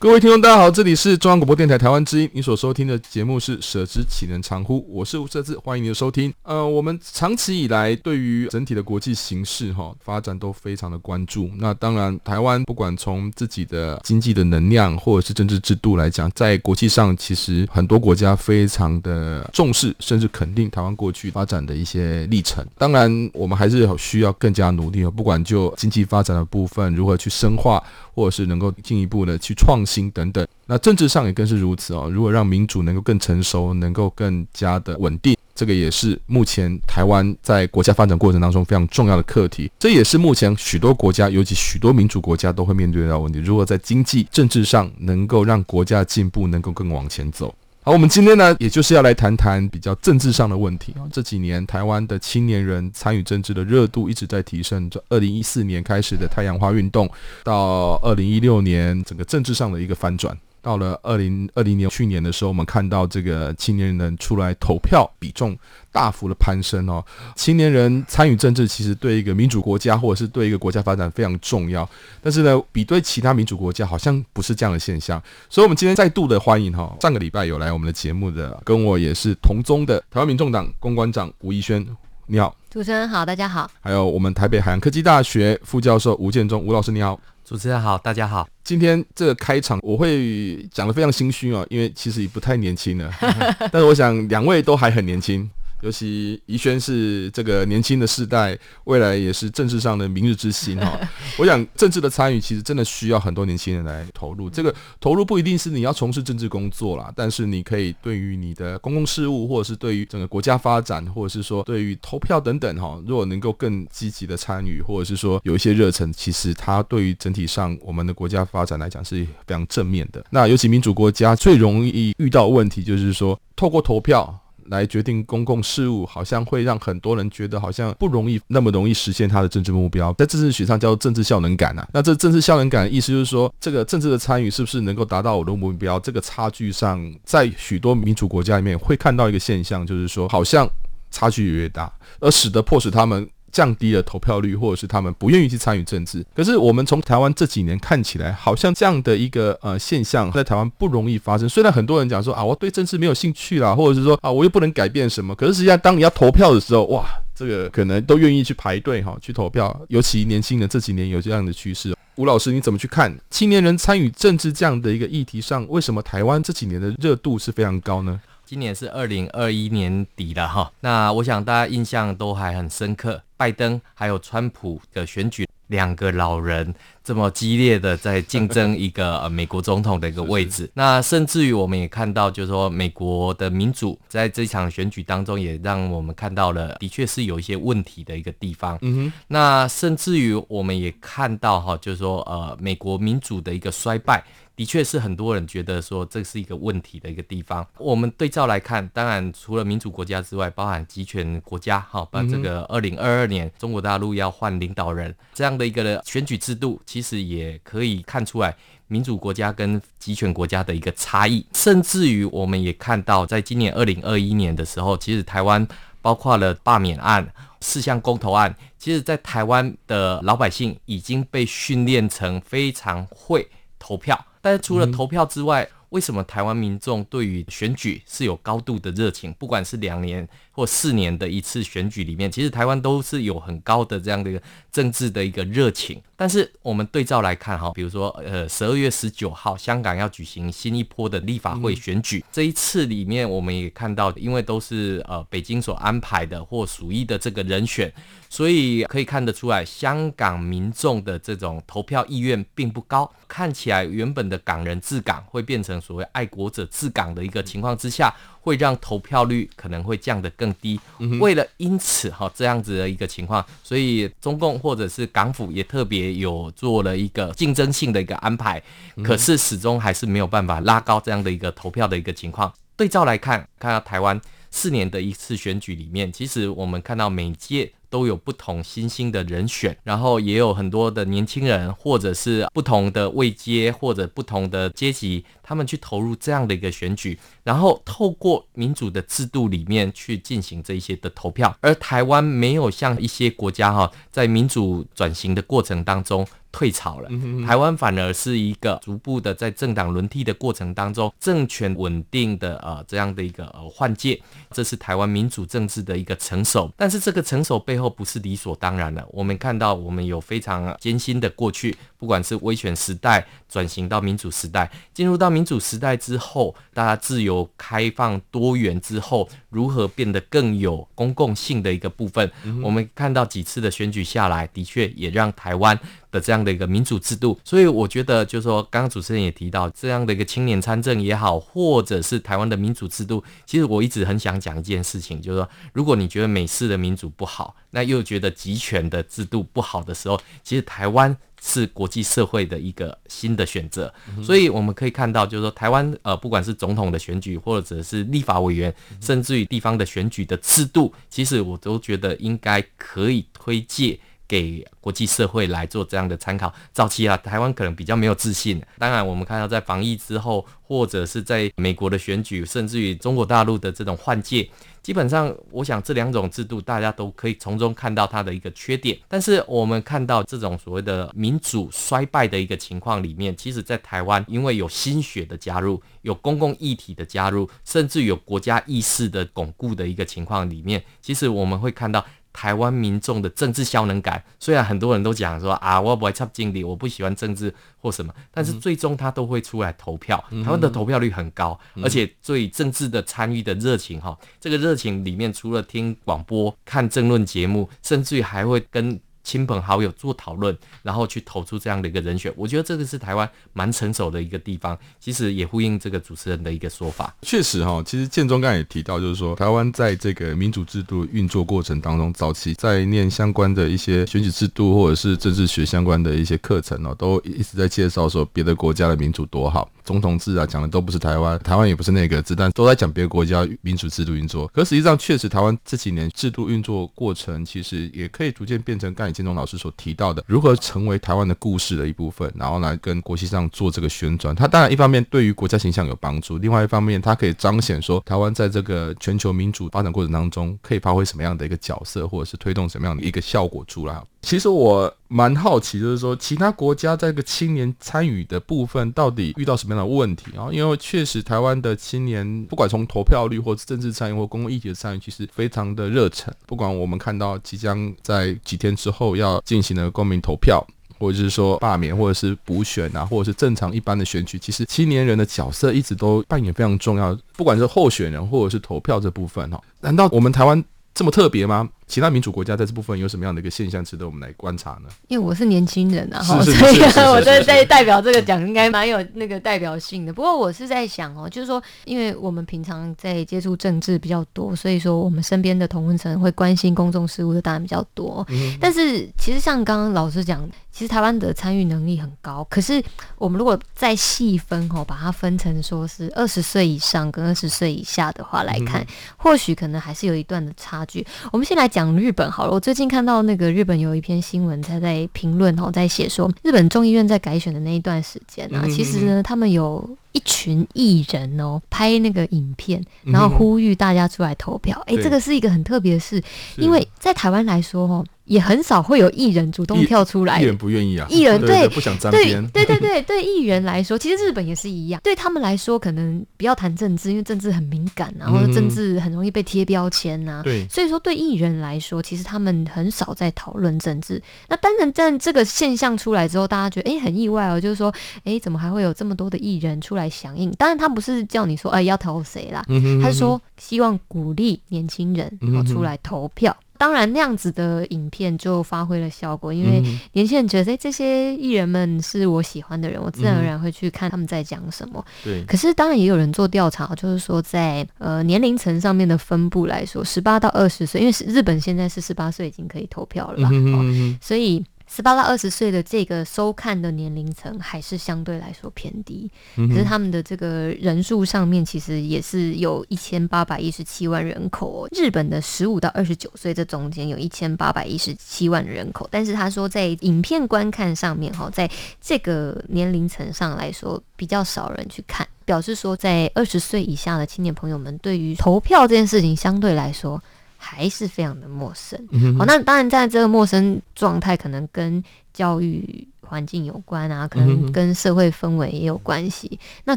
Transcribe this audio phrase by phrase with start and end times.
[0.00, 6.32] 各位听众，大家好，这里是中央广播电台台湾之音，你所收听的节目是《舍之岂能藏乎》，我是吴瑟智，欢迎您的收听。
[6.42, 11.50] 呃，我们长期以来对于整体的国际形势哈发展都非常的关注。
[11.58, 22.66] 那当然，台湾不管从自己的经济的能量或者是政治制度来讲，在国际上其实很多国家非常的重视，甚至肯定台湾过去发展的一些历程。
[22.78, 27.84] 当然，我们还是有需要更加努力，不管就经济发展的部分如何去深化。
[28.12, 32.08] 或者是能够进一步的去创心等等，那政治上也更是如此哦。
[32.12, 39.70] 如果让民主能够更成熟，能够更加的稳定，这个也是目前台湾在国家发展过程当中非常重要的课题。
[39.78, 43.40] 这也是目前许多国家，尤其许多民主国家都会面对到问题。
[43.40, 47.52] 如果在经济、政治上能够让国家进步，能够更往前走。
[47.82, 51.08] 好，我们今天呢，也就是要来谈谈比较政治上的问题啊。
[51.10, 54.90] 这几年台湾的青年人参与政治的热度一直在提升。
[54.90, 57.10] 这二零一四年开始的太阳花运动，
[57.42, 60.36] 到二零一六年整个政治上的一个翻转。
[60.62, 65.56] 到了二零二零年去年的时候，我们看到这个青年人出来投票比重
[65.90, 67.04] 大幅的攀升哦。
[67.34, 71.88] 青年人参与政治，其实对一个民主国家或者是对一个国家发展非常重要。
[72.22, 75.22] 但是呢，比对其他民主国家，好像不是这样的现象。
[75.48, 81.84] 所以，我们今天再度的欢迎哈，上个礼拜有来我们的节目的，跟我也是同宗的台湾民众党公关长吴怡轩，
[82.32, 83.68] 你好，主持人好，大家好。
[83.80, 87.20] 还有我们台北海洋科技大学副教授吴建中，吴老师你好。
[87.44, 88.48] 主持人好，大家好。
[88.62, 93.12] 今天这个开场我会讲的非常心虚啊，因为其实也不太年轻了，
[93.72, 95.50] 但是我想两位都还很年轻。
[95.82, 100.98] 尤其宜轩是这个年轻的世代，未来也是政治上的明日之星哈。
[101.38, 104.50] 我想政治的参与其实真的需要很多年轻人来投入。
[104.50, 120.24] 这个投入不一定是你要从事政治工作啦，但是你可以对于你的公共事务，或者是对于整个国家发展，或者是说对于投票等等哈，如果能够更积极的参与，或者是说有一些热忱，其实它对于整体上我们的国家发展来讲是非常正面的。
[120.30, 124.38] 那尤其民主国家最容易遇到问题就是说，透过投票。
[124.70, 131.86] 来决定公共事务，好像会让很多人觉得好像不容易那么容易实现他的政治目标，在政治学上叫做政治效能感啊。
[131.92, 136.00] 那这政治效能感的意思就是说，这个政治的参与是不是能够达到我的目标？
[136.00, 140.68] 这个差距上，在许多民主国家里面会看到一个现象，就是说好像
[141.10, 143.28] 差距越，越大，而使得迫使他们。
[143.52, 146.24] 降低了投票率，或者是他们不愿意去参与政治。
[146.34, 151.48] 可是我们从台湾这几年看起来，好像这样的一个呃现象在台湾不容易发生。
[151.48, 155.34] 虽然很多人讲说啊，我对政治没有兴趣啦，或者是说啊，我又不能改变什么。
[155.34, 159.80] 可是实际上，当你要投票的时候，哇，这个可能都愿意去排队哈，去投票。
[159.88, 161.94] 尤其年轻人这几年有这样的趋势。
[162.16, 165.66] 吴老师，你怎么去看青年人参与政治这样的一个议题上？
[165.68, 168.20] 为什么台湾这几年的热度是非常高呢？
[168.44, 188.78] 今年是二零二一年底了哈，那我想大家印象都还很深刻，拜登还有川普的选举，两个老人这么激烈的在竞争一个 呃美国总统的一个位置，是是那甚至于我们也看到，就是说美国的民主在这场选举当中，也让我们看到了的确是有一些问题的一个地方。
[188.82, 194.22] 嗯哼，那甚至于我们也看到哈，就是说呃美国民主的一个衰败。
[194.56, 197.66] 的确是很多人觉得说这是一个问题的一个地方。
[197.78, 208.56] 我们对照来看，当然除了民主国家之外，包含集权国家，哈，把这个二零二二年中国大陆要换领导人这样的一个选举制度，其实也可以看出来
[208.88, 211.44] 民主国家跟集权国家的一个差异。
[211.54, 215.64] 甚至于我们也看到，在今年二零二一年的时候，其实台湾
[216.00, 223.46] 包括了罢免案、四项公投案，其实在台湾的老百姓已经被训练成非常会
[223.78, 224.18] 投票。
[224.40, 229.32] 但是除了投票之外，为什么台湾民众对于选举是有高度的热情？
[229.34, 234.42] 不管是两年或四年的一次选举里面，其实台湾都是有很高的这样的一个
[234.72, 236.00] 政治的一个热情。
[236.16, 247.92] 但是我们对照来看哈，比如说呃十二月十九号香港要举行新一波的立法会选举，这一次里面我们也看到，因为都是呃北京所安排的或属意的这个人选，
[248.28, 253.10] 所以可以看得出来，香港民众的这种投票意愿并不高。
[253.30, 260.80] 看起来原本的港人治港会变成所谓爱国者治港的一个情况之下，会让投票率可能会降得更低。
[261.20, 268.60] 为了因此哈这样子的一个情况，所以中共或者是港府也特别有做了一个竞争性的一个安排，
[269.04, 272.52] 可是始终还是没有办法拉高这样的一个投票的一个情况。
[272.76, 277.72] 对照来看，看到台湾四年的一次选举里面，其实我们看到每届。
[277.90, 291.54] 都有不同新兴的人选，然后也有很多的年轻人，或者是不同的位阶或者不同的阶级，他们去投入这样的一个选举，然后透过民主的制度里面去进行这一些的投票。
[291.60, 296.26] 而台湾没有像一些国家哈，在民主转型的过程当中。
[296.52, 297.08] 退潮了，
[297.46, 304.20] 台湾反而是一个逐步的在政党轮替的过程当中，政权稳定的呃这样的一个呃换届，
[304.50, 306.70] 这是台湾民主政治的一个成熟。
[306.76, 311.76] 但是这个成熟背后不是理所当然的，我们看到我们有非常艰辛的过去。
[312.00, 322.32] 不管是威权时代转型到民主时代，进入到民主时代之后，大家自由、开放、多元之后，如何变得更有公共性的一个部分？
[322.44, 325.78] 嗯、我们看到几次的选举下来，的确也让台湾
[326.10, 327.38] 的这样的一个民主制度。
[327.44, 341.16] 所以我觉得，就是说，刚刚主持人也提到这样的一个青年参政也好，或者是台湾的民主制度，其实我一直很想讲一件事情，就是说，如果你觉得美式的民主不好，那又觉得集权的制度不好的时候，其实台湾。
[341.42, 343.90] 是国际社会的一个新的选择，
[344.22, 348.70] 所以我们可以看到，就是说台湾呃，不管是总统的选举，或者是立法委员，
[349.00, 353.98] 甚至于地方的选举的制度，其实我都觉得应该可以推介
[354.30, 356.54] 给国际社会来做这样的参考。
[356.72, 358.62] 早期啊，台湾可能比较没有自信。
[358.78, 364.48] 当然，我们看到在防疫之后，或者是在美国的选举，甚至于中国大陆的这种换届。
[364.82, 368.96] 基本上，我想这两种制度，大家都可以从中看到它的一个缺点。
[369.08, 382.06] 但是，我们看到这种所谓的民主衰败的一个情况里面，其实，在台湾，因为有新血的加入，有公共议题的加入，甚至有国家意识的巩固的一个情况里面，其实我们会看到。
[382.32, 390.22] 台湾民众的政治效能感，虽然很多人都讲说啊，我不爱插经理，我不喜欢政治或什么，但是最终他都会出来投票。
[390.44, 399.00] 台湾的投票率很高，而且对政治的参与的热情哈，这个热情里面除了听广播、看政论节目，甚至于还会跟。
[399.30, 404.76] 亲朋好友做讨论，然后去投出这样的一个人选，我觉得这个是台湾蛮成熟的一个地方。
[404.98, 407.14] 其实也呼应这个主持人的一个说法。
[407.22, 424.46] 确实哈，其实建中刚才也提到，就是说台湾在这个民主制度运作过程当中，早期在念相关的一些选举制度或者是政治学相关的一些课程哦，都一直在介绍说别的国家的民主多好，总统制啊讲的都不是台湾，台湾也不是内阁制，但都在讲别的国家民主制度运作。
[424.54, 434.32] 可实际上，确实台湾这几年制度运作过程，其实也可以逐渐变成刚才建中老师所提到的，如何成为台湾的故事的一部分，然后来跟国际上做这个宣传。
[434.32, 444.00] 它当然一方面对于国家形象有帮助，另外一方面它可以彰显说台湾在这个全球民主发展过程当中可以发挥什么样的一个角色，或者是推动什么样的一个效果出来。
[444.22, 450.48] 其实我蛮好奇，就是说其他国家在这个青年参与的部分到底遇到什么样的问题啊？
[450.52, 456.32] 因为确实台湾的青年不管从投票率或者政治参与或公共议题的参与，其实非常的热忱。
[456.46, 460.64] 不管我们看到即将在几天之后要进行的公民投票，
[460.98, 467.16] 或者是说罢免，或者是补选啊，或者是正常一般的选举，其实青年人的角色一直都扮演非常重要。
[467.36, 471.68] 不管是候选人或者是投票这部分哈，难道我们台湾这么特别吗？
[471.90, 474.88] 其他民主国家在这部分有什么样的一个现象值得我们来观察呢？
[475.08, 476.78] 因为我是年轻人啊，所以
[477.10, 480.12] 我在在代表这个讲应该蛮有那个代表性的。
[480.12, 488.24] 不过我是在想哦，就是说，因为我们平常在接触政治比较多，所以说我们身边的同温层会关心公众事务的当然比较多。
[488.30, 492.46] 嗯、但是其实像刚刚老师讲，其实台湾的参与能力很高。
[492.48, 492.82] 可是
[493.18, 498.86] 我们如果再细分哦，把它分成说是二十岁以上跟二十岁以下的话来看，嗯、
[499.16, 501.06] 或许可能还是有一段的差距。
[501.30, 501.90] 我们先来讲。
[502.00, 514.80] 日本好了，我最近看到那个日本有一篇新闻，他在评论哦，在写说日本众议院在改选的那一段时间啊，其实呢，他们有一群艺人哦拍那个影片，然后呼吁大家出来投票。
[514.86, 516.22] 哎、嗯，这个是一个很特别的事，
[516.56, 518.04] 因为在台湾来说哦。
[518.26, 521.04] 也很少会有艺人主动跳出来，艺人不愿意啊。
[521.10, 522.46] 艺人对，对，对不想沾边。
[522.50, 525.00] 对对 对对，艺人来说，其实日本也是一样。
[525.02, 530.42] 对他们来说，可能不要谈政治，因为政治很敏感，然后政治很容易被贴标签呐、啊。
[530.44, 534.22] 对、嗯，所以说对艺人来说，其实他们很少在讨论政治。
[534.48, 540.50] 那当然，在这个现象出来之后，大家觉得哎很意外哦，就是说哎怎么还会有这么多的艺人出来响应？
[540.52, 542.64] 当然，他不是叫你说哎要投谁啦，
[543.02, 546.56] 他是说希望鼓励年轻人哦出来投票。
[546.78, 549.82] 当然，那样子的影片就发挥了效果，因为
[550.14, 555.04] 年轻人觉得，哎，这些艺人们是我喜欢的人，我自然而然会去看他们在讲什么。
[555.22, 555.44] 对。
[555.44, 563.50] 可是，当然也有人做调查，就是说在呃年龄层上面的分布来说，十八到二十岁，因为是日本现在是十八岁已经可以投票了吧？
[563.52, 564.64] 哦，所以。
[564.92, 574.88] 十八到二十岁的这个收看的年龄层还是相对来说偏低，可是他们的这个人数上面其实也是有一千八百一十七万人口哦。
[574.90, 581.70] 日本的十五到二十九岁这中间有一千八百一十七万人口，但是他说在影片观看上面哈，在
[582.00, 590.20] 这个年龄层上来说比较少人去看，表示说在二十岁以下的青年朋友们对于投票这件事情相对来说。
[590.60, 591.98] 还是非常的陌生。
[592.38, 595.02] 好，那当然，在这个陌生状态，可能跟
[595.32, 599.58] 教育环境有关啊，可能跟社会氛围也有关系。
[599.84, 599.96] 那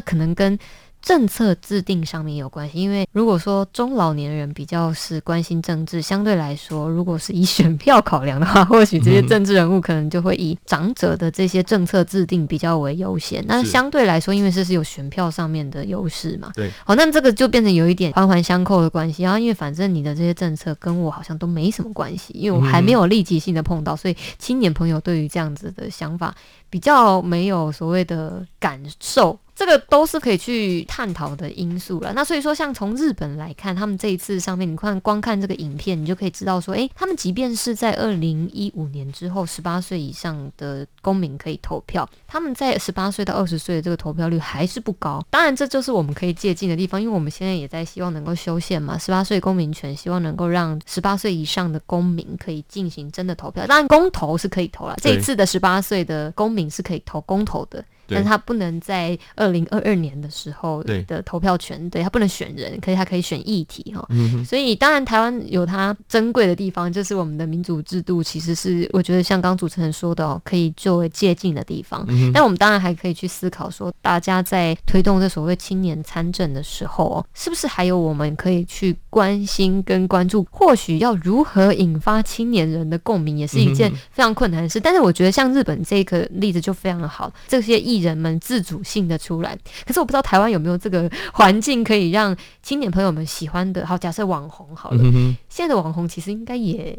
[0.00, 0.58] 可能跟。
[1.04, 13.44] 政策制定上面有关系，因为如果说中老年人比较是关心政治，相对来说，如果是以选票考量的话，或许这些政治人物可能就会以长者的这些政策制定比较为优先。
[13.46, 19.24] 那相对来说，因为这是有选票上面的优势嘛，对，好，那这个就变成有一点环环相扣的关系。
[19.24, 26.34] 然后，因为反正你的这些政策跟我好像都没什么关系，因为我还没有立即性的碰到，所以青年朋友对于这样子的想法
[26.70, 29.38] 比较没有所谓的感受。
[29.54, 32.12] 这个都是可以去探讨的因素了。
[32.12, 45.24] 那所以说，像从日本来看，他们这一次上面，你看光看这个影片，你就可以知道说，诶，他们即便是在二零一五年之后，十八岁以上的公民可以投票，他们在十八岁到二十岁的这个投票率还是不高。
[45.30, 53.66] 当然，这就是我们可以借鉴的地方，因为我们现在也在希望能够修宪嘛，十八岁公民权，希望能够让十八岁以上的公民可以进行真的投票。
[53.66, 57.84] 当然，公投是可以投了，这一次的十八岁的公民是可以投公投的。
[58.08, 64.04] 但他不能在二零二二年的时候的投票权，对，对他不能选人，可是他可以选议题哈。
[64.10, 72.04] 嗯、所以当然台湾有它珍贵的地方，就是我们的民主制度其实是我觉得像刚主持人说的哦，可以作为借鉴的地方。
[72.08, 80.46] 嗯、但我们当然还可以去思考说，大家在推动这所谓青年参政的时候哦，是不是还有我们可以去关心跟关注？
[80.50, 84.78] 或许要如何引发青年人的共鸣，也是一件非常困难的事。
[84.78, 93.86] 嗯、但是我觉得像日本这个例子就非常的好，这些艺人们自主性的出来，可是我不知道台湾有没有这个环境可以让青年朋友们喜欢的。
[93.86, 96.98] 好，假设网红好了，嗯、现在的网红其实应该也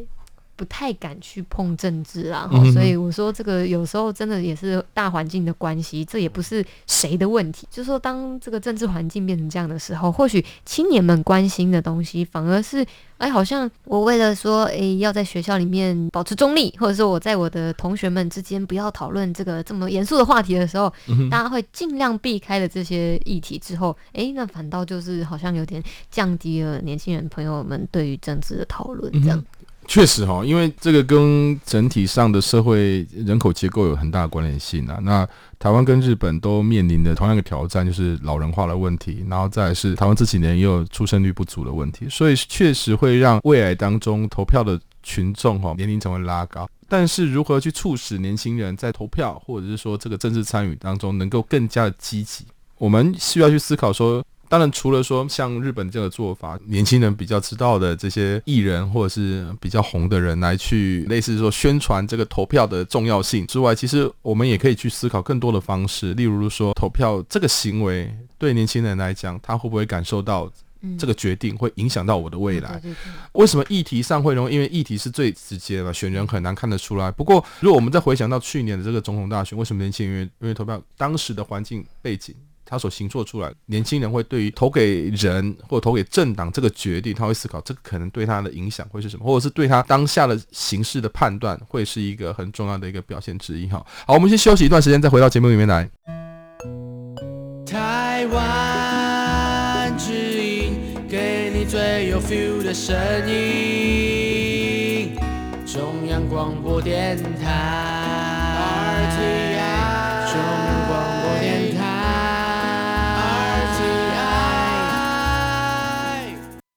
[0.55, 2.50] 不太敢去碰政治啦。
[2.51, 7.67] 嗯、所以我说这个有时候真的也是大环境的关系，这也不是谁的问题。
[7.69, 12.85] 就是说，当这个政治环境变成这样的时候，或许青年们关心的东西反而是。
[13.17, 25.81] 哎，好像我为了说，哎，要在学校里面保持中立，或者说我在我的同学们之间不要讨论这个这么严肃的话题的时候，嗯、大家会尽量避开了这些议题之后，哎，那反倒就是好像有点
[26.12, 29.39] 降低了年轻人朋友们对于政治的讨论，这样。
[29.39, 29.45] 嗯
[29.88, 35.00] 确实哈，因为这个跟整体上的社会人口结构有很大的关联性啊。
[35.04, 35.27] 那
[35.60, 46.68] 台湾跟日本都面临的同样的挑战，就是老人化的问题，然后再是台湾这几年也有出生率不足的问题，所以确实会让未来当中投票的群众哈年龄层会拉高。
[46.88, 52.46] 但是如何去促使年轻人在投票或者是说这个政治参与当中能够更加的积极，
[52.77, 54.24] 我们需要去思考说。
[54.50, 70.52] 当然，除了说像日本这个做法，年轻人比较知道的这些艺人或者是比较红的人来去类似说宣传这个投票的重要性之外，其实我们也可以去思考更多的方式，例如说投票这个行为对年轻人来讲，他会不会感受到
[71.00, 72.80] 这个决定会影响到我的未来？
[73.32, 74.54] 为什么议题上会容易？
[74.54, 77.10] 因为议题是最直接的，选人很难看得出来。
[77.10, 82.36] 不过，如果我们再回想到去年的这个总统大选，为什么年轻人因为投票当时的环境背景？
[82.65, 93.67] 他所行做出来，年轻人会对于投给人或投给政党这个决定，他会思考这个可能对他的影响会是什么，或者是对他当下的形势的判断会是一个很重要的一个表现之一。
[93.67, 95.89] 哈，好，我们先休息一段时间，再回到节目里面来。
[97.65, 100.74] 台湾之音，
[101.07, 102.95] 给你最有 feel 的声
[103.29, 105.15] 音，
[105.65, 107.93] 中央广播电台。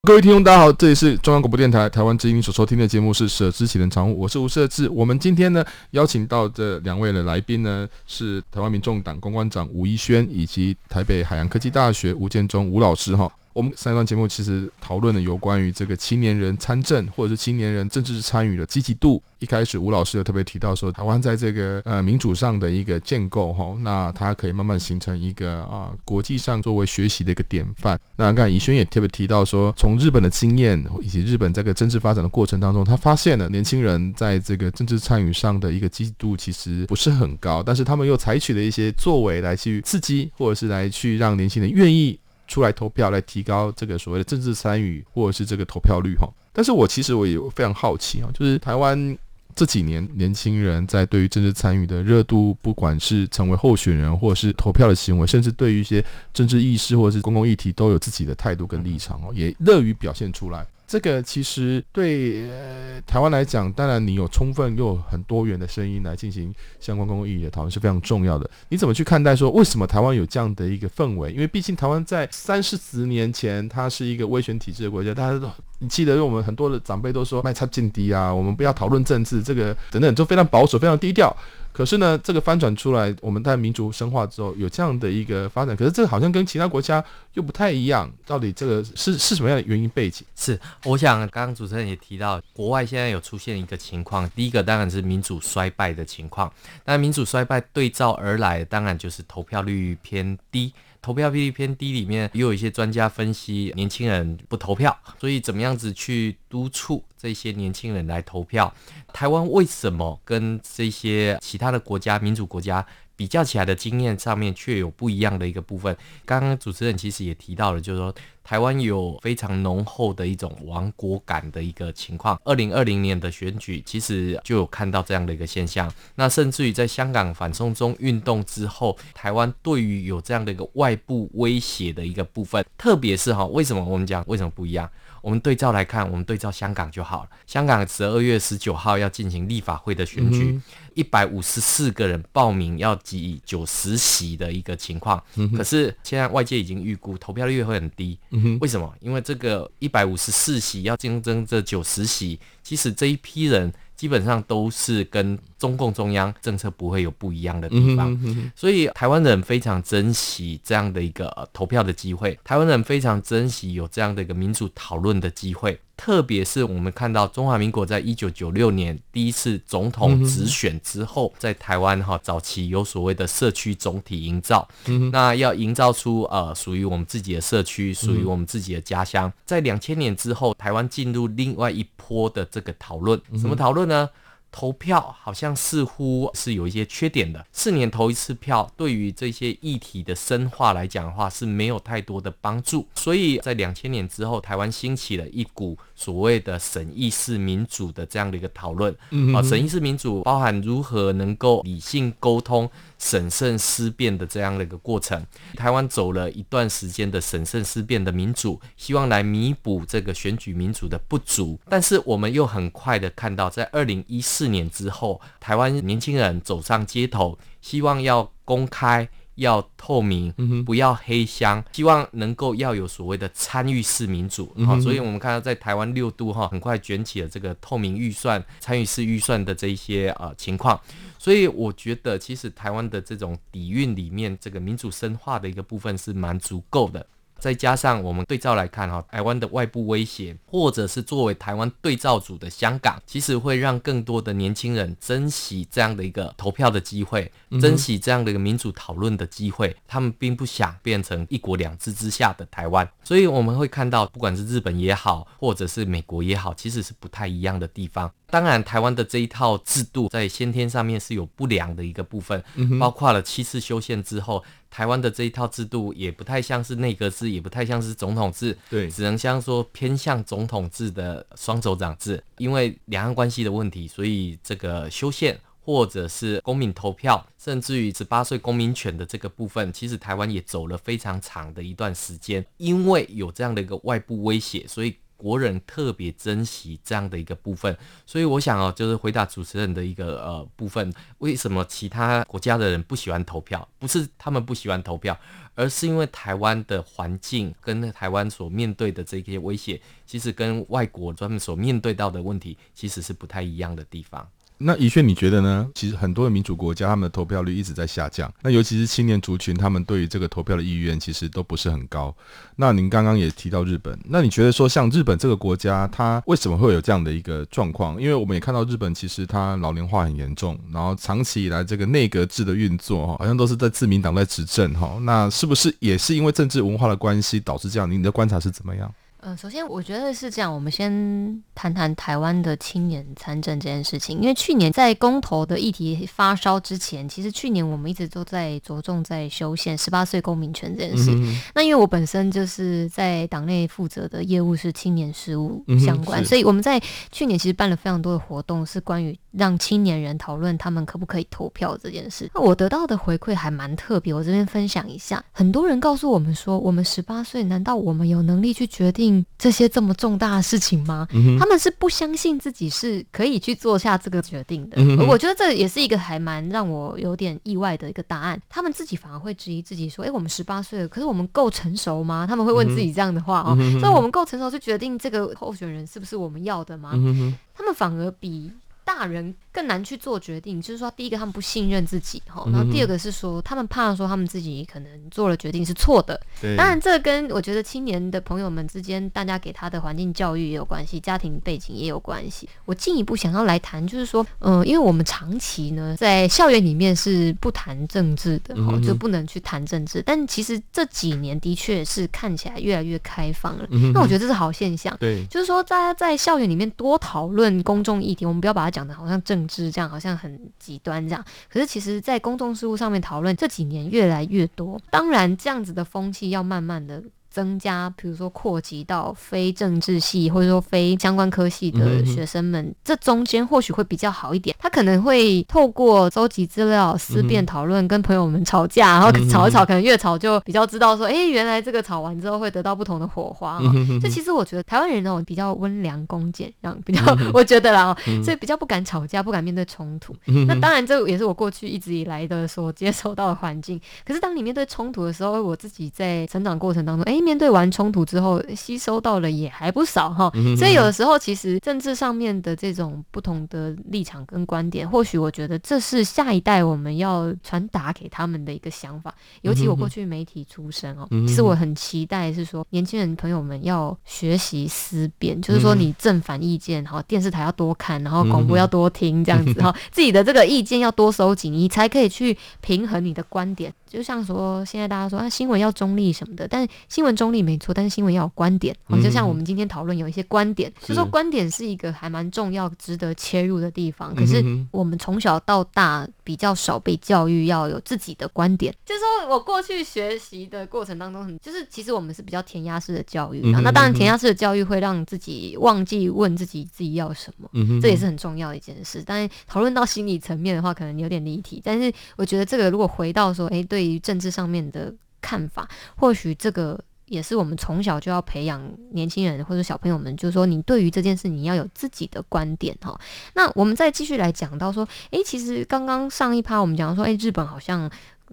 [0.08, 4.88] 各位听众，大家好，这里是中央广播电台台湾之音，所收听的节目是《舍之启人常务》，我是吴社志。
[4.88, 13.30] 我们今天呢，邀请到的两位的来宾呢，是台湾民众党公关长吴一轩，以及台北海洋科技大学吴建中吴老师哈。
[13.52, 19.22] 我们上一段节目其实讨论了有关于这个青年人参政或者是青年人政治参与的积极度。
[19.40, 27.98] 一开始吴老师有特别提到说，台湾在这个呃民主上的一个建构哈，那它可以慢慢形成一个啊国际上作为学习的一个典范。
[28.16, 42.18] 那刚才怡轩也特别提到说，从日本的经验以及日本这个政治发展的过程当中，他发现了年轻人在这个政治参与上的一个积极度其实不是很高，但是他们又采取了一些作为来去刺激，或者是来去让年轻人愿意。
[42.48, 49.16] 出来投票来提高这个所谓的政治参与或者是这个投票率哈，但是我其实我也非常好奇啊，就是台湾
[49.54, 60.66] 这几年年轻人在对于政治参与的热度，不管是成为候选人或者是投票的行为，甚至对于一些政治意识或者是公共议题，都有自己的态度跟立场哦，也乐于表现出来。
[60.88, 68.50] 这个其实对呃台湾来讲，当然你有充分又很多元的声音来进行相关公共议题的讨论是非常重要的。
[68.70, 71.30] 你怎么去看待说为什么台湾有这样的一个氛围？
[71.30, 75.46] 因为毕竟台湾在三四十年前，它是一个威权体制的国家，大家都
[75.80, 81.36] 你记得，我们很多的长辈都说卖差劲低啊，我们不要讨论政治，这个等等，就非常保守，非常低调。
[81.72, 85.76] 可是呢，这个翻转出来，我们在民族深化之后有这样的一个发展。
[85.76, 87.02] 可是这好像跟其他国家
[87.34, 90.24] 又不太一样，到底这个是是什么样的原因背景？
[90.34, 96.52] 是，我想刚刚主持人也提到，国外现在有出现一个情况，第一个当然是民主衰败的情况。
[96.84, 100.72] 那民主衰败对照而来，当然就是投票率偏低。
[101.00, 108.72] 投票比例偏低，里面也有一些专家分析，年轻人不投票，所以怎么样子去督促这些年轻人来投票？
[109.12, 112.84] 台湾为什么跟这些其他的国家、民主国家
[113.18, 115.94] 比较起来的经验上面却有不一样的一个部分？
[116.24, 118.14] 刚刚主持人其实也提到了，就是说。
[118.44, 122.40] 台湾有非常浓厚的一种亡国感的一个情况。
[122.46, 125.92] 二零二零年的选举，其实就有看到这样的一个现象。
[126.14, 134.90] 那甚至于在香港反送中运动之后，台湾对于有这样的一个外部威胁的一个部分，特别是哈，为什么我们讲为什么不一样？
[135.22, 137.30] 我们对照来看，我们对照香港就好了。
[137.46, 140.60] 香港十二月十九号要进行立法会的选举，
[140.94, 145.22] 一百五十四个人报名要挤九十席的一个情况。
[145.56, 148.18] 可是现在外界已经预估投票率会很低。
[148.60, 148.94] 为什么？
[149.00, 165.78] 因为这个一百五十四席要竞争这九十席，其实这一批人基本上都是跟中共中央政策不会有不一样的地方，所以台湾人非常珍惜这样的一个投票的机会，台湾人非常珍惜有这样的一个民主讨论的机会。
[165.98, 174.66] 特别是我们看到中华民国在一九九六年第一次总统直选之后，在台湾哈早期有所谓的社区总体营造，
[175.10, 179.30] 那要营造出呃属于我们自己的社区，属于我们自己的家乡。
[179.44, 184.08] 在两千年之后，台湾进入另外一波的这个讨论，什么讨论呢？
[184.50, 192.86] 投票好像似乎是有一些缺点的，四年投一次票，对于这些议题的深化来讲的话是没有太多的帮助。
[192.94, 198.92] 所以在两千年之后，台湾兴起了一股所谓的审议式民主的这样的一个讨论。
[199.34, 202.68] 啊，审议式民主包含如何能够理性沟通。
[202.98, 205.24] 审慎思辨的这样的一个过程，
[205.56, 211.58] 台湾走了一段时间的审慎思辨的民主，希望来弥补这个选举民主的不足。
[211.68, 219.08] 但是我们又很快的看到，在二零一四年之后，台湾年轻人走上街头，希望要公开。
[219.38, 220.32] 要透明，
[220.64, 224.54] 不要黑箱，希望能够要有所谓的参与式民主。
[224.66, 230.78] 好，所以我们看到在台湾六度哈，很快卷起了这个透明预算、参与式预算的这一些呃情况。
[231.18, 237.04] 所以我觉得，其实台湾的这种底蕴里面，这个民主深化的一个部分是蛮足够的。
[237.38, 249.74] 再加上我们对照来看哈，台湾的外部威胁，或者是作为台湾对照组的香港，其实会让更多的年轻人珍惜这样的一个投票的机会，珍惜这样的一个民主讨论的机会。
[249.86, 258.10] 他们并不想变成一国两制之下的台湾，所以我们会看到，不管是日本也好，或者是美国也好，其实是不太一样的地方。
[258.30, 262.44] 当然，台湾的这一套制度在先天上面是有不良的一个部分，
[262.78, 272.22] 包括了七次修宪之后，台湾的这一套制度也不太像是内阁制，也不太像是总统制，对，只能像说偏向总统制的双首长制。
[272.36, 284.94] 因为两岸关系的问题，所以这个修宪或者是公民投票，甚至于十八岁公民权的这个部分，其实台湾也走了非常长的一段时间，因为有这样的一个外部威胁，所以。
[285.18, 287.76] 国人特别珍惜这样的一个部分。
[288.06, 293.68] 所以我想哦，就是回答主持人的一个呃部分，为什么其他国家的人不喜欢投票？
[293.78, 295.14] 不是他们不喜欢投票，
[295.54, 304.26] 而是因为台湾的环境跟台湾所面对的这些威胁，其实跟外国专门所面对到的问题，其实是不太一样的地方。
[304.60, 305.68] 那宜萱，你觉得呢？
[305.74, 308.32] 其实很多的民主国家，他们的投票率一直在下降。
[308.42, 312.14] 那尤其是青年族群，他们对于这个投票的意愿其实都不是很高。
[312.56, 318.00] 那您刚刚也提到日本，那你觉得说像日本这个国家，它为什么会有这样的一个状况？
[318.02, 324.98] 因为我们也看到日本其实它老龄化很严重，然后长期以来这个内阁制的运作，哈，好像都是在自民党在执政，哈。
[325.02, 327.88] 那是不是也是因为政治文化的关系导致这样？
[327.88, 328.92] 你的观察是怎么样？
[329.20, 334.20] 嗯，首先我觉得是这样，我们先谈谈台湾的青年参政这件事情。
[334.20, 341.10] 因为去年在公投的议题发烧之前，其实去年我们一直都在着重在修宪十八岁公民权这件事。
[341.12, 352.30] 嗯、那因为我本身就是在党内负责的业务是青年事务相关，嗯、所以我们在去年其实办了非常多的活动，是关于让青年人讨论他们可不可以投票这件事。
[352.32, 355.24] 那我得到的回馈还蛮特别，我这边分享一下。
[355.32, 359.07] 很多人告诉我们说，我们十八岁，难道我们有能力去决定
[359.38, 361.06] 这些这么重大的事情吗？
[361.12, 364.76] 嗯、他们是不相信自己是可以去做下这个决定的。
[364.78, 368.40] 嗯、我觉得这也是一个还蛮让我有点意外的一个答案。
[368.48, 373.56] 他们自己反而会质疑自己说：“诶，我们十八岁了，可是我们够成熟吗？”他们会问自己这样的话哦。
[373.58, 376.92] 嗯、所以，我们够成熟去决定这个候选人是不是我们要的吗？
[376.94, 378.50] 嗯、他们反而比
[378.84, 386.20] 大人更难去做决定，就是说，第一个他们不信任自己哈，然后第二个是说他们怕说他们自己可能做了决定是错的。
[386.40, 392.48] 对当然，这跟我觉得青年的朋友们之间，大家给他的环境教育也有关系，家庭背景也有关系。
[392.66, 400.00] 我进一步想要来谈，就是说，嗯、呃，因为我们长期呢在校园里面是不谈政治的哈，就不能去谈政治。
[400.06, 404.96] 但其实这几年的确是看起来越来越开放了，那我觉得这是好现象。
[405.00, 411.24] 对，就是说大家在校园里面多讨论公众议题，我们不要把它讲的好像政是这样，好像很极端这样。
[411.48, 414.80] 可是其实，在公众事务上面讨论这几年越来越多。
[414.90, 417.02] 当然，这样子的风气要慢慢的。
[417.38, 424.56] 增加，比如说扩及到非政治系或者说非相关科系的学生们，嗯、这中间或许会比较好一点。
[424.58, 433.60] 他可能会透过收集资料、思辨、讨论，跟朋友们吵架，然后吵一吵，可能越吵就比较知道说，哎、欸，原来这个吵完之后会得到不同的火花。
[433.60, 440.12] 这、嗯、哼其实我觉得台湾人那种比较温良恭俭让，比较、嗯、我觉得啦，所以比较不敢吵架，不敢面对冲突。
[440.26, 443.80] 嗯、那当然，这也是我过去一直以来的所接受到的环境。
[444.04, 447.27] 可是当你面对冲突的时候，我自己在成长过程当中，哎、欸。
[447.28, 459.14] 面对完冲突之后，吸收到了也还不少哈，所以有的时候其实政治上面的这种不同的立场跟观点，或许我觉得这是下一代我们要传达给他们的一个想法。
[459.42, 473.70] 尤其我过去媒体出身哦，其实我很期待是说年轻人朋友们要学习思辨，就是说你正反意见哈，电视台要多看，然后广播要多听，这样子哈， 自己的这个意见要多收紧，你才可以去平衡你的观点。
[473.86, 477.07] 就像说现在大家说啊，新闻要中立什么的，但是新闻。
[477.14, 484.14] 中立没错，但是新闻要有观点，就像我们今天讨论有一些观点，嗯、就说观点是一个还蛮重要、值得切入的地方。
[484.14, 497.48] 可是我们从小到大比较少被教育要有自己的观点，就是说我过去学习的过程当中，很就是其实我们是比较填鸭式的教育，那当然填鸭式的教育会让自己忘记问自己自己要什么，
[497.80, 499.02] 这也是很重要的一件事。
[499.04, 501.60] 但是讨论到心理层面的话，可能有点离题。
[501.64, 506.78] 但是我觉得这个如果回到说，诶，对于政治上面的看法，或许这个。
[507.08, 512.98] 也是我们从小就要培养年轻人或者小朋友们，就是说你对于这件事你要有自己的观点哈。
[513.34, 517.90] 那我们再继续来讲到说，诶，其实刚刚上一趴我们讲到说，诶，日本好像。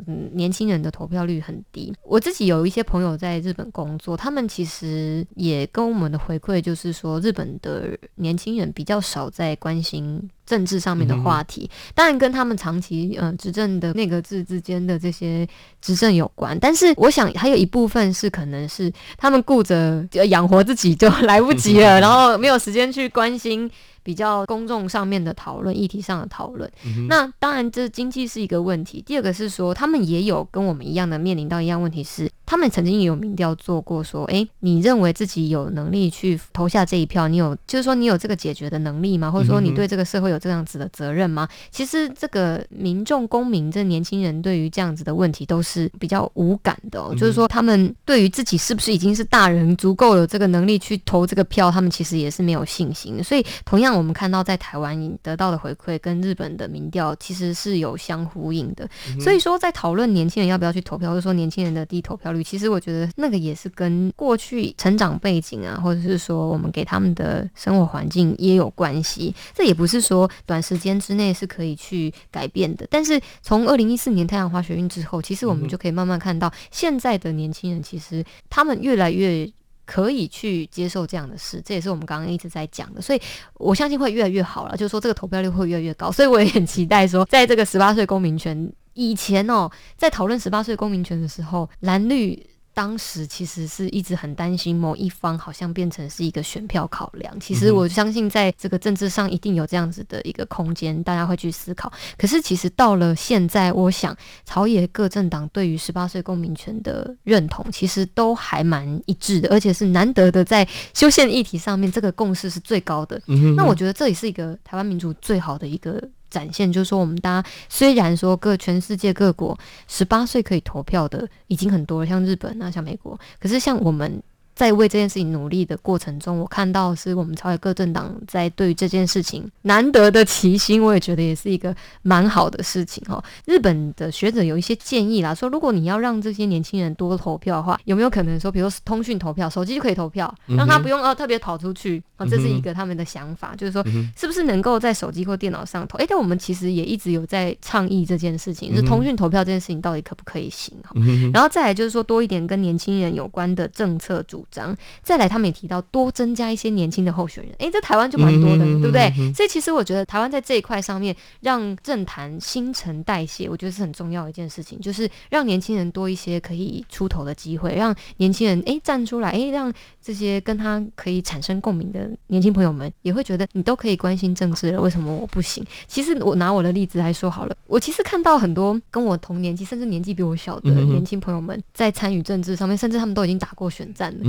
[0.07, 1.93] 嗯，年轻人的投票率很低。
[2.03, 11.69] 我自己有一些朋友在日本工作，他们其实也跟我们的回馈就是说，日本的年轻人比较少在关心政治上面的话题。
[11.93, 15.47] 当然跟他们长期呃执政的那个制之间的这些
[15.81, 16.57] 执政有关。
[16.59, 23.69] 但是我想还有一部分是可能是他们顾着养活自己就来不及了， 然后没有时间去关心。
[24.05, 29.01] 比较公众上面的讨论，议题上的讨论，嗯、那当然这经济是一个问题。
[29.03, 37.27] 第二个是说，他们也有跟我们一样的面临到一样问题是，他们曾经也有民调做过，说，诶，你认为自己有能力去投下这一票？
[37.27, 39.31] 你有，就是说你有这个解决的能力吗？
[39.31, 41.47] 或者说你对这个社会有这样子的责任吗？
[41.49, 53.23] 嗯、其实这个民众公民，这年轻人对于这样子的问题都是比较无感的、哦，嗯、就是说他们对于自己是不是已经是大人，足够有这个能力去投这个票，他们其实也是没有信心。
[53.23, 53.95] 所以同样。
[53.95, 69.33] 我们看到在台湾得到的回馈跟日本的民调其实是有相呼应的，嗯、所以说在讨论年轻人要不要去投票，或者说年轻人的低投票其实我觉得那个也是跟过去成长背景啊，或者是说我们给他们的生活环境也有关系。
[69.53, 72.87] 这也不是说短时间之内是可以去改变的。
[72.89, 79.49] 但是从二零一四年太阳花学运之后，其实我们就可以慢慢看到，现在的年轻人其实他们越来越
[79.85, 81.61] 可以去接受这样的事。
[81.63, 83.21] 这也是我们刚刚一直在讲的，所以
[83.55, 84.75] 我相信会越来越好了。
[84.75, 88.71] 就是说这个投票率会越来越高，所以我也很期待说，在这个十八岁公民权。
[88.95, 97.39] 以前哦，在讨论十八岁公民权的时候，蓝绿当时其实是一直很担心某一方好像变成是一个选票考量。
[97.39, 101.89] 其实我相信，在这个政治上一定有这样子的一个空间，大家会去思考。
[102.17, 104.13] 可是其实到了现在，我想
[104.45, 113.21] 朝野各政党对于十八岁公民权的认同，其实都还蛮一致的，而且是难得的在修宪议题上面，这个共识是最高的。
[113.55, 116.01] 那我觉得这也是一个台湾民主最好的一个。
[116.35, 124.21] 展现就是说，我们大家虽然说各全世界各国十八岁可以投票的已经很多了，像日本啊，像美国，可是像我们。
[124.55, 133.21] 在为这件事情努力的过程中，我看到是我们朝野各政党在对于这件事情难得的齐心，我也觉得也是一个蛮好的事情哈。
[133.45, 142.25] 日本的学者有一些建议啦，说如果你要让这些年轻人多投票的话，有没有可能说，比如说通讯投票，手机就可以投票，让他不用哦特别跑出去啊？
[142.25, 143.83] 这是一个他们的想法，就是说
[144.15, 145.97] 是不是能够在手机或电脑上投？
[145.97, 150.91] 诶，但我们其实也一直有在倡议这件事情，是通讯投票这件事情到底可不可以行哈？
[151.33, 154.44] 然后再来就是说多一点跟年轻人有关的政策主。
[154.51, 159.33] 章再来，他们也提到多增加一些年轻的候选人，诶，这台湾就蛮多的，对不对？
[159.33, 175.63] 所以其实我觉得台湾在这一块上面，让政坛新陈代谢，我觉得是很重要的一件事情，就是让年轻人多一些可以出头的机会，让年轻人诶站出来，诶让这些跟他可以产生共鸣的年轻朋友们也会觉得你都可以关心政治了，为什么我不行？
[175.87, 184.19] 其实我拿我的例子来说好了，我其实看到很多跟我同年纪甚至年纪比我小的年轻朋友们在参与政治上面，甚至他们都已经打过选战了。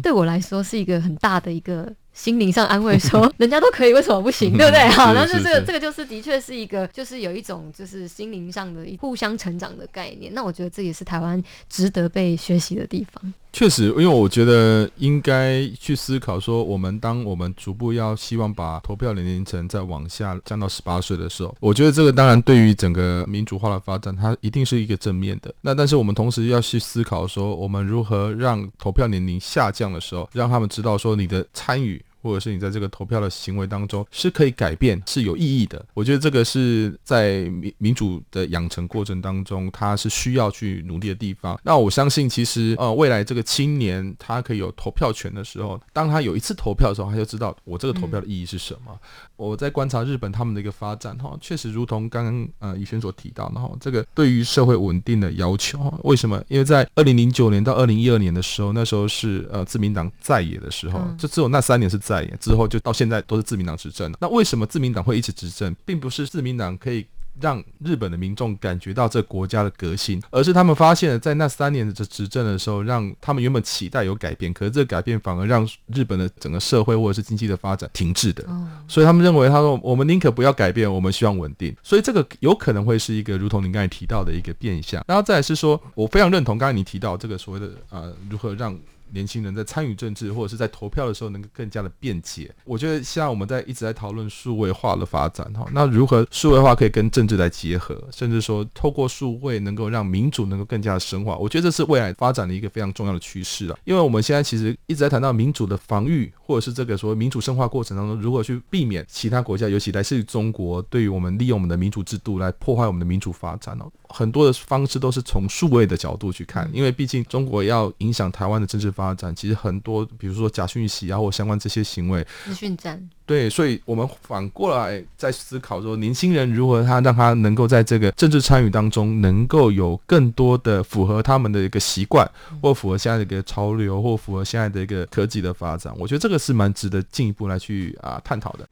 [0.00, 4.50] 对我来说是一个很大的一个心灵上安慰，说 人家都可以，为什么不行？
[4.56, 4.88] 对不对？
[4.88, 10.32] 好，那就这个这个就是的确是一个，就是有一种就是心灵上的互相成长的概念。
[10.32, 13.32] 那我觉得这也是台湾值得被学习的地方。
[13.52, 25.54] 确实，因为我觉得应该去思考说，我们当我们逐步要希望把投票年龄层再往下降到十八岁的时候，我觉得这个当然对于整个民主化的发展，它一定是一个正面的。
[25.60, 32.02] 那但是我们同时要去思考说，我们如何让投票年龄下降的时候，让他们知道说你的参与。
[32.26, 35.84] 或者是你在这个投票的行为当中是可以改变，是有意义的。
[35.94, 41.58] 我觉得这个是在民民主的养成过程当中，他是需要去努力的地方。
[41.62, 48.90] 那我相信，其实呃，未来这个青年他可以有投票权的时候，当他有一次投票的时候，他就知道我这个投票的意义是什么。
[48.92, 48.98] 嗯、
[49.36, 56.42] 我在观察日本他们的一个发展哈，确实如同刚刚呃怡萱所提到的哈，这个对于社会稳定的要求，为什么？
[56.48, 62.15] 因为在二零零九年到二零一二年的时候，那时候是呃自民党在野的时候，就只有那三年是在。
[62.40, 64.18] 之后就到现在都是自民党执政了。
[64.20, 67.04] 那为什么自民党会一直执政，并不是自民党可以
[67.38, 78.42] 让日本的民众感觉到这国家的革新，而是他们发现了在那三年的执政的时候，让他们原本期待有改变，可是这个改变反而让日本的整个社会或者是经济的发展停滞的。
[78.88, 81.76] 所以他们认为，他说我们宁可不要改变，我们希望稳定。
[81.82, 85.04] 所以这个有可能会是一个如同您刚才提到的一个变相。
[85.06, 88.74] 然后再来是说，我非常认同刚才你提到这个所谓的呃如何让。
[89.12, 92.50] 年轻人在参与政治或者是在投票的时候，能够更加的便捷。
[92.64, 103.78] 我觉得现在我们在一直在讨论数位化的发展哈，那如何数位化可以跟政治来结合，甚至说透过数位能够让民主能够更加的深化，我觉得这是未来发展的一个非常重要的趋势了。
[103.84, 132.30] 因为我们现在其实一直在谈到民主的防御，或者是这个所谓民主深化过程当中，如何去避免其他国家，尤其来自于中国，对于我们利用我们的民主制度来破坏我们的民主发展哦，很多的方式都是从数位的角度去看，因为毕竟中国要影响台湾的政治发展，其实很多，比如说假讯息啊，或相关这些行为，资讯战，对，所以我们反过来在思考说，年轻人如何他让他能够在这个政治参与当中，能够有更多的符合他们的一个习惯，
[132.62, 138.68] 或符合现在的一个潮流，或符合现在的一个科技的发展，我觉得这个是蛮值得进一步来去啊探讨的。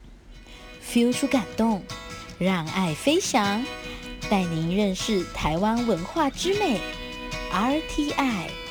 [0.88, 1.82] feel 出感动，
[2.38, 3.60] 让爱飞翔，
[4.30, 6.80] 带您认识台湾文化之美
[7.52, 8.63] ，RTI。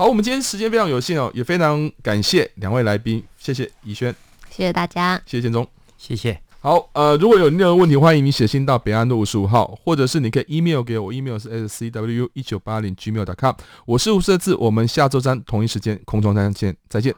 [0.00, 4.10] 好，我们今天时间非常有限哦，也非常感谢两位来宾，谢谢怡萱，
[4.48, 6.40] 谢谢大家，谢谢建中，谢谢。
[6.60, 17.14] 好，呃，如果有任何问题，欢迎你写信到北安路五十五号，或者是你可以 email 给我，email 是 scwu 一九八零 gmail.com，我是吴设志，我们下周三同一时间空中再见，再见。